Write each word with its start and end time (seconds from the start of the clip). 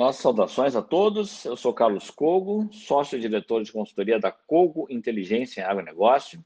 Nossas 0.00 0.22
saudações 0.22 0.74
a 0.74 0.80
todos. 0.80 1.44
Eu 1.44 1.58
sou 1.58 1.74
Carlos 1.74 2.08
Cogo, 2.08 2.70
sócio-diretor 2.72 3.62
de 3.62 3.70
consultoria 3.70 4.18
da 4.18 4.32
Cogo 4.32 4.86
Inteligência 4.88 5.60
em 5.60 5.64
Agronegócio, 5.64 6.42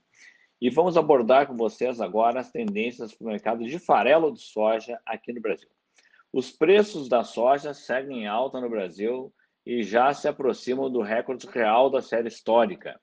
e 0.60 0.68
vamos 0.68 0.96
abordar 0.96 1.46
com 1.46 1.56
vocês 1.56 2.00
agora 2.00 2.40
as 2.40 2.50
tendências 2.50 3.14
para 3.14 3.24
o 3.24 3.30
mercado 3.30 3.64
de 3.64 3.78
farelo 3.78 4.32
de 4.32 4.40
soja 4.40 5.00
aqui 5.06 5.32
no 5.32 5.40
Brasil. 5.40 5.68
Os 6.32 6.50
preços 6.50 7.08
da 7.08 7.22
soja 7.22 7.72
seguem 7.72 8.22
em 8.22 8.26
alta 8.26 8.60
no 8.60 8.68
Brasil 8.68 9.32
e 9.64 9.84
já 9.84 10.12
se 10.12 10.26
aproximam 10.26 10.90
do 10.90 11.00
recorde 11.00 11.46
real 11.46 11.88
da 11.88 12.02
série 12.02 12.26
histórica. 12.26 13.00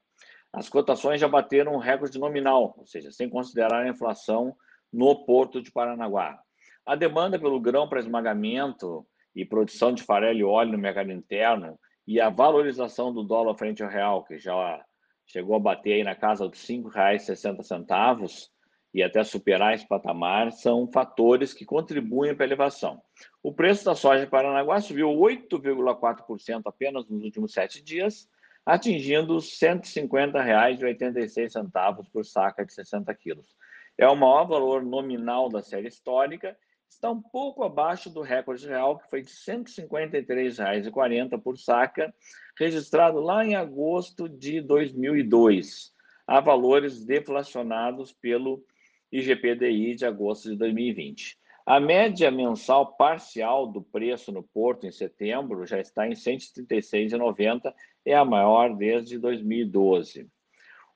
As 0.51 0.67
cotações 0.67 1.21
já 1.21 1.29
bateram 1.29 1.75
um 1.75 1.79
recorde 1.79 2.19
nominal, 2.19 2.75
ou 2.77 2.85
seja, 2.85 3.09
sem 3.09 3.29
considerar 3.29 3.85
a 3.85 3.87
inflação 3.87 4.53
no 4.91 5.23
porto 5.23 5.61
de 5.61 5.71
Paranaguá. 5.71 6.37
A 6.85 6.97
demanda 6.97 7.39
pelo 7.39 7.57
grão 7.57 7.87
para 7.87 8.01
esmagamento 8.01 9.07
e 9.35 9.45
produção 9.45 9.93
de 9.93 10.03
farelo 10.03 10.39
e 10.39 10.43
óleo 10.43 10.73
no 10.73 10.77
mercado 10.77 11.11
interno 11.11 11.79
e 12.07 12.19
a 12.19 12.29
valorização 12.29 13.13
do 13.13 13.23
dólar 13.23 13.55
frente 13.55 13.83
ao 13.83 13.89
real, 13.89 14.23
que 14.23 14.37
já 14.37 14.83
chegou 15.25 15.55
a 15.55 15.59
bater 15.59 15.93
aí 15.93 16.03
na 16.03 16.15
casa 16.15 16.47
dos 16.47 16.67
R$ 16.67 16.77
5,60 16.77 18.49
e 18.93 19.01
até 19.01 19.23
superar 19.23 19.73
esse 19.73 19.87
patamar, 19.87 20.51
são 20.51 20.85
fatores 20.91 21.53
que 21.53 21.63
contribuem 21.63 22.35
para 22.35 22.43
a 22.43 22.47
elevação. 22.47 23.01
O 23.41 23.53
preço 23.53 23.85
da 23.85 23.95
soja 23.95 24.25
em 24.25 24.29
Paranaguá 24.29 24.81
subiu 24.81 25.07
8,4% 25.07 26.63
apenas 26.65 27.07
nos 27.07 27.23
últimos 27.23 27.53
sete 27.53 27.81
dias, 27.81 28.27
atingindo 28.65 29.35
R$ 29.35 29.39
150,86 29.39 32.11
por 32.11 32.25
saca 32.25 32.65
de 32.65 32.73
60 32.73 33.15
quilos. 33.15 33.55
É 33.97 34.05
o 34.07 34.15
maior 34.15 34.43
valor 34.45 34.83
nominal 34.83 35.47
da 35.47 35.61
série 35.61 35.87
histórica 35.87 36.57
está 36.91 37.09
um 37.09 37.21
pouco 37.21 37.63
abaixo 37.63 38.09
do 38.09 38.21
recorde 38.21 38.67
real, 38.67 38.97
que 38.97 39.09
foi 39.09 39.21
de 39.21 39.29
R$ 39.29 39.57
153,40 39.63 41.41
por 41.41 41.57
saca, 41.57 42.13
registrado 42.59 43.19
lá 43.19 43.45
em 43.45 43.55
agosto 43.55 44.27
de 44.29 44.61
2002, 44.61 45.93
a 46.27 46.39
valores 46.39 47.03
deflacionados 47.03 48.11
pelo 48.11 48.63
IGPDI 49.11 49.95
de 49.95 50.05
agosto 50.05 50.49
de 50.49 50.55
2020. 50.57 51.39
A 51.65 51.79
média 51.79 52.29
mensal 52.29 52.95
parcial 52.95 53.65
do 53.67 53.81
preço 53.81 54.31
no 54.31 54.43
Porto 54.43 54.85
em 54.85 54.91
setembro 54.91 55.65
já 55.65 55.79
está 55.79 56.05
em 56.05 56.11
R$ 56.11 56.15
136,90, 56.15 57.73
é 58.05 58.15
a 58.15 58.25
maior 58.25 58.75
desde 58.75 59.17
2012. 59.17 60.27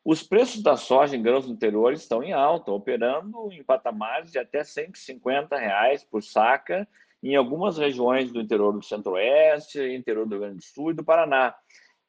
Os 0.05 0.21
preços 0.21 0.61
da 0.61 0.77
soja 0.77 1.15
em 1.15 1.21
grãos 1.21 1.49
interior 1.49 1.91
estão 1.91 2.21
em 2.21 2.31
alta, 2.31 2.71
operando 2.71 3.51
em 3.51 3.63
patamares 3.63 4.31
de 4.31 4.37
até 4.37 4.63
150 4.63 5.57
reais 5.57 6.03
por 6.03 6.21
saca 6.21 6.87
em 7.23 7.35
algumas 7.35 7.79
regiões 7.79 8.31
do 8.31 8.39
interior 8.39 8.71
do 8.71 8.83
Centro-Oeste, 8.83 9.79
interior 9.79 10.27
do 10.27 10.35
Rio 10.35 10.41
Grande 10.41 10.57
do 10.57 10.63
Sul 10.63 10.91
e 10.91 10.93
do 10.93 11.03
Paraná. 11.03 11.55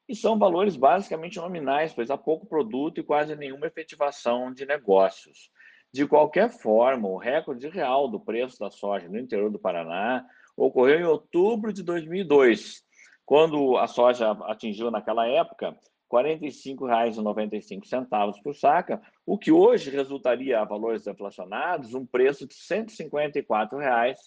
E 0.07 0.15
são 0.15 0.37
valores 0.37 0.75
basicamente 0.75 1.37
nominais, 1.37 1.91
pois 1.91 2.11
há 2.11 2.17
pouco 2.17 2.45
produto 2.45 2.99
e 2.99 3.03
quase 3.03 3.35
nenhuma 3.35 3.65
efetivação 3.65 4.53
de 4.53 4.63
negócios. 4.63 5.49
De 5.91 6.05
qualquer 6.05 6.51
forma, 6.51 7.07
o 7.07 7.17
recorde 7.17 7.67
real 7.67 8.07
do 8.07 8.19
preço 8.19 8.59
da 8.59 8.69
soja 8.69 9.09
no 9.09 9.17
interior 9.17 9.49
do 9.49 9.57
Paraná 9.57 10.23
ocorreu 10.55 10.99
em 10.99 11.03
outubro 11.03 11.73
de 11.73 11.81
2002, 11.81 12.83
quando 13.25 13.75
a 13.75 13.87
soja 13.87 14.33
atingiu, 14.43 14.91
naquela 14.91 15.27
época, 15.27 15.75
R$ 16.11 16.39
45,95 16.39 18.41
por 18.41 18.55
saca, 18.55 19.01
o 19.25 19.37
que 19.37 19.51
hoje 19.51 19.89
resultaria 19.89 20.59
a 20.59 20.65
valores 20.65 21.03
deflacionados 21.03 21.93
um 21.93 22.05
preço 22.05 22.47
de 22.47 22.53
154 22.53 23.77
reais 23.77 24.17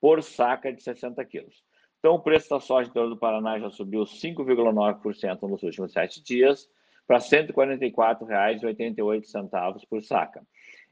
por 0.00 0.22
saca 0.22 0.72
de 0.72 0.82
60 0.82 1.24
quilos. 1.24 1.64
Então, 1.98 2.14
o 2.14 2.20
preço 2.20 2.50
da 2.50 2.60
soja 2.60 2.88
interior 2.88 3.08
do 3.08 3.16
Paraná 3.16 3.58
já 3.58 3.70
subiu 3.70 4.04
5,9% 4.04 5.48
nos 5.48 5.62
últimos 5.62 5.92
sete 5.92 6.22
dias, 6.22 6.68
para 7.06 7.18
R$ 7.18 7.24
144,88 7.24 9.86
por 9.88 10.02
saca. 10.02 10.42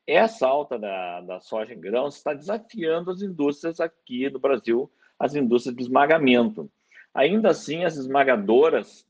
Essa 0.06 0.47
alta 0.47 0.78
da, 0.78 1.23
da 1.23 1.41
soja 1.41 1.75
em 1.75 1.81
grãos 1.81 2.17
está 2.17 2.34
desafiando 2.34 3.11
as 3.11 3.23
indústrias 3.23 3.81
aqui 3.81 4.28
no 4.31 4.39
Brasil, 4.39 4.89
as 5.19 5.34
indústrias 5.34 5.75
de 5.75 5.83
esmagamento. 5.83 6.71
Ainda 7.12 7.50
assim, 7.50 7.83
as 7.84 7.97
esmagadoras 7.97 9.05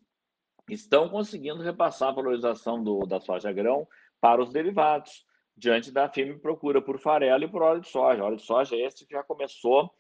estão 0.68 1.08
conseguindo 1.08 1.62
repassar 1.62 2.08
a 2.08 2.12
valorização 2.12 2.82
do, 2.82 3.00
da 3.00 3.20
soja 3.20 3.52
grão 3.52 3.86
para 4.20 4.42
os 4.42 4.50
derivados, 4.50 5.24
diante 5.56 5.92
da 5.92 6.08
firme 6.08 6.38
procura 6.38 6.80
por 6.80 6.98
farelo 6.98 7.44
e 7.44 7.48
por 7.48 7.62
óleo 7.62 7.80
de 7.80 7.88
soja. 7.88 8.22
O 8.22 8.26
óleo 8.26 8.36
de 8.36 8.42
soja 8.42 8.74
é 8.74 8.80
esse 8.80 9.06
que 9.06 9.14
já 9.14 9.22
começou 9.22 9.90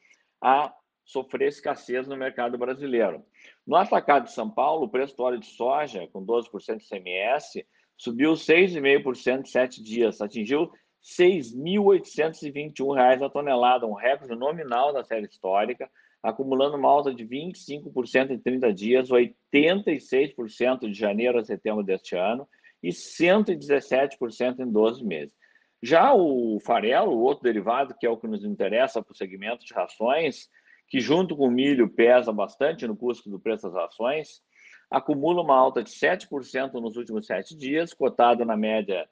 a 0.42 0.74
sofrer 1.04 1.48
escassez 1.48 2.08
no 2.08 2.16
mercado 2.16 2.56
brasileiro. 2.56 3.24
No 3.66 3.76
atacado 3.76 4.24
de 4.24 4.32
São 4.32 4.50
Paulo, 4.50 4.86
o 4.86 4.88
preço 4.88 5.16
do 5.16 5.22
óleo 5.22 5.38
de 5.38 5.46
soja, 5.46 6.08
com 6.08 6.24
12% 6.24 6.78
de 6.78 6.88
CMS, 6.88 7.64
subiu 7.96 8.32
6,5% 8.32 9.40
em 9.40 9.44
sete 9.44 9.82
dias, 9.82 10.20
atingiu 10.20 10.72
R$ 11.04 11.24
6.821 11.26 13.22
a 13.22 13.28
tonelada, 13.28 13.86
um 13.86 13.92
recorde 13.92 14.34
nominal 14.34 14.90
da 14.90 15.04
série 15.04 15.26
histórica, 15.26 15.90
acumulando 16.22 16.78
uma 16.78 16.88
alta 16.88 17.12
de 17.12 17.26
25% 17.26 18.30
em 18.30 18.38
30 18.38 18.72
dias, 18.72 19.10
86% 19.10 20.90
de 20.90 20.94
janeiro 20.94 21.38
a 21.38 21.44
setembro 21.44 21.82
deste 21.82 22.16
ano 22.16 22.48
e 22.82 22.88
117% 22.88 24.60
em 24.60 24.72
12 24.72 25.04
meses. 25.04 25.34
Já 25.82 26.14
o 26.14 26.58
farelo, 26.60 27.12
o 27.12 27.20
outro 27.20 27.44
derivado, 27.44 27.94
que 28.00 28.06
é 28.06 28.10
o 28.10 28.16
que 28.16 28.26
nos 28.26 28.42
interessa 28.42 29.02
para 29.02 29.12
o 29.12 29.16
segmento 29.16 29.66
de 29.66 29.74
rações, 29.74 30.48
que 30.88 30.98
junto 30.98 31.36
com 31.36 31.48
o 31.48 31.50
milho 31.50 31.90
pesa 31.90 32.32
bastante 32.32 32.86
no 32.86 32.96
custo 32.96 33.28
do 33.28 33.38
preço 33.38 33.64
das 33.64 33.74
rações, 33.74 34.40
acumula 34.90 35.42
uma 35.42 35.56
alta 35.56 35.82
de 35.82 35.90
7% 35.90 36.72
nos 36.80 36.96
últimos 36.96 37.26
sete 37.26 37.54
dias, 37.54 37.92
cotado 37.92 38.46
na 38.46 38.56
média 38.56 39.06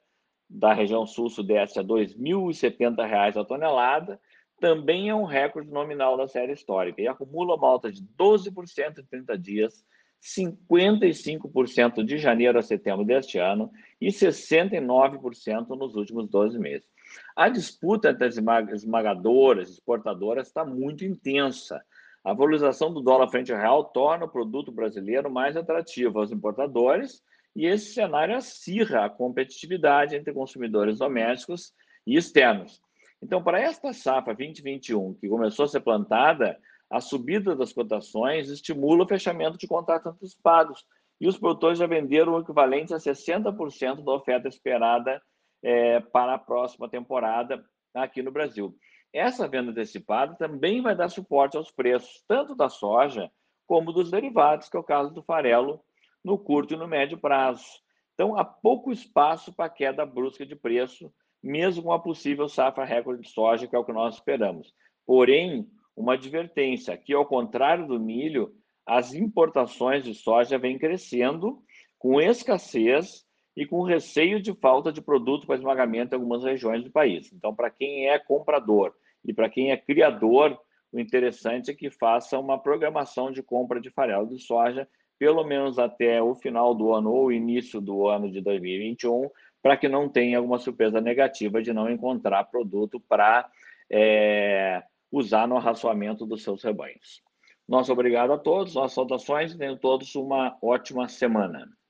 da 0.53 0.71
região 0.71 1.05
sul-sudeste 1.05 1.79
a 1.79 1.81
R$ 1.81 1.87
2.070 1.87 3.37
a 3.37 3.43
tonelada, 3.43 4.19
também 4.59 5.09
é 5.09 5.15
um 5.15 5.25
recorde 5.25 5.71
nominal 5.71 6.15
da 6.15 6.27
série 6.27 6.53
histórica 6.53 7.01
e 7.01 7.07
acumula 7.07 7.55
uma 7.55 7.67
alta 7.67 7.91
de 7.91 8.01
12% 8.01 8.99
em 8.99 9.03
30 9.03 9.37
dias, 9.37 9.83
55% 10.21 12.03
de 12.03 12.17
janeiro 12.17 12.57
a 12.57 12.61
setembro 12.61 13.03
deste 13.03 13.39
ano 13.39 13.69
e 13.99 14.07
69% 14.07 15.67
nos 15.69 15.95
últimos 15.95 16.29
12 16.29 16.57
meses. 16.59 16.87
A 17.35 17.49
disputa 17.49 18.11
entre 18.11 18.27
as 18.27 18.37
esmagadoras 18.37 19.69
exportadoras 19.69 20.47
está 20.47 20.63
muito 20.63 21.03
intensa. 21.03 21.83
A 22.23 22.31
valorização 22.31 22.93
do 22.93 23.01
dólar 23.01 23.27
frente 23.29 23.51
ao 23.51 23.59
real 23.59 23.83
torna 23.85 24.25
o 24.25 24.29
produto 24.29 24.71
brasileiro 24.71 25.29
mais 25.29 25.57
atrativo 25.57 26.19
aos 26.19 26.31
importadores 26.31 27.21
e 27.55 27.65
esse 27.65 27.93
cenário 27.93 28.35
acirra 28.35 29.05
a 29.05 29.09
competitividade 29.09 30.15
entre 30.15 30.33
consumidores 30.33 30.99
domésticos 30.99 31.73
e 32.05 32.17
externos. 32.17 32.81
Então, 33.21 33.43
para 33.43 33.61
esta 33.61 33.93
safra 33.93 34.35
2021, 34.35 35.13
que 35.15 35.29
começou 35.29 35.65
a 35.65 35.67
ser 35.67 35.79
plantada, 35.79 36.59
a 36.89 36.99
subida 36.99 37.55
das 37.55 37.71
cotações 37.71 38.49
estimula 38.49 39.03
o 39.03 39.07
fechamento 39.07 39.57
de 39.57 39.67
contratos 39.67 40.13
antecipados 40.13 40.85
e 41.21 41.27
os 41.27 41.37
produtores 41.37 41.79
já 41.79 41.87
venderam 41.87 42.33
o 42.33 42.39
equivalente 42.41 42.93
a 42.93 42.97
60% 42.97 44.03
da 44.03 44.11
oferta 44.13 44.47
esperada 44.47 45.21
é, 45.63 45.99
para 45.99 46.33
a 46.33 46.39
próxima 46.39 46.89
temporada 46.89 47.63
aqui 47.93 48.21
no 48.21 48.31
Brasil. 48.31 48.75
Essa 49.13 49.47
venda 49.47 49.71
antecipada 49.71 50.35
também 50.35 50.81
vai 50.81 50.95
dar 50.95 51.07
suporte 51.07 51.55
aos 51.55 51.71
preços, 51.71 52.23
tanto 52.27 52.55
da 52.55 52.67
soja 52.67 53.31
como 53.65 53.93
dos 53.93 54.11
derivados, 54.11 54.67
que 54.67 54.75
é 54.75 54.79
o 54.79 54.83
caso 54.83 55.13
do 55.13 55.23
farelo, 55.23 55.79
no 56.23 56.37
curto 56.37 56.73
e 56.73 56.77
no 56.77 56.87
médio 56.87 57.17
prazo. 57.17 57.65
Então, 58.13 58.37
há 58.37 58.45
pouco 58.45 58.91
espaço 58.91 59.53
para 59.53 59.69
queda 59.69 60.05
brusca 60.05 60.45
de 60.45 60.55
preço, 60.55 61.11
mesmo 61.41 61.83
com 61.83 61.91
a 61.91 61.99
possível 61.99 62.47
safra 62.47 62.85
recorde 62.85 63.23
de 63.23 63.29
soja, 63.29 63.67
que 63.67 63.75
é 63.75 63.79
o 63.79 63.85
que 63.85 63.91
nós 63.91 64.15
esperamos. 64.15 64.73
Porém, 65.05 65.67
uma 65.95 66.13
advertência, 66.13 66.97
que 66.97 67.13
ao 67.13 67.25
contrário 67.25 67.87
do 67.87 67.99
milho, 67.99 68.53
as 68.85 69.13
importações 69.13 70.03
de 70.03 70.13
soja 70.13 70.57
vêm 70.57 70.77
crescendo 70.77 71.61
com 71.97 72.19
escassez 72.19 73.25
e 73.55 73.65
com 73.65 73.83
receio 73.83 74.41
de 74.41 74.53
falta 74.53 74.91
de 74.91 75.01
produto 75.01 75.45
para 75.45 75.55
esmagamento 75.55 76.13
em 76.13 76.17
algumas 76.17 76.43
regiões 76.43 76.83
do 76.83 76.91
país. 76.91 77.31
Então, 77.31 77.55
para 77.55 77.69
quem 77.69 78.09
é 78.09 78.17
comprador 78.17 78.93
e 79.23 79.33
para 79.33 79.49
quem 79.49 79.71
é 79.71 79.77
criador, 79.77 80.59
o 80.93 80.99
interessante 80.99 81.71
é 81.71 81.73
que 81.73 81.89
faça 81.89 82.37
uma 82.37 82.57
programação 82.57 83.31
de 83.31 83.41
compra 83.41 83.81
de 83.81 83.89
farelo 83.89 84.27
de 84.27 84.39
soja, 84.39 84.87
pelo 85.17 85.43
menos 85.43 85.79
até 85.79 86.21
o 86.21 86.35
final 86.35 86.75
do 86.75 86.93
ano 86.93 87.11
ou 87.11 87.31
início 87.31 87.81
do 87.81 88.07
ano 88.07 88.31
de 88.31 88.39
2021, 88.41 89.27
para 89.59 89.75
que 89.75 89.89
não 89.89 90.07
tenha 90.07 90.37
alguma 90.37 90.59
surpresa 90.59 91.01
negativa 91.01 91.63
de 91.63 91.73
não 91.73 91.89
encontrar 91.89 92.43
produto 92.43 92.99
para 92.99 93.49
é, 93.89 94.83
usar 95.11 95.47
no 95.47 95.57
arraçoamento 95.57 96.27
dos 96.27 96.43
seus 96.43 96.63
rebanhos. 96.63 97.23
Nosso 97.67 97.91
obrigado 97.91 98.31
a 98.31 98.37
todos, 98.37 98.75
nossas 98.75 98.93
saudações 98.93 99.53
e 99.53 99.57
tenham 99.57 99.77
todos 99.77 100.13
uma 100.13 100.55
ótima 100.61 101.07
semana. 101.07 101.75